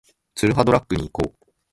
[0.33, 1.51] ツルハドラッグに行こう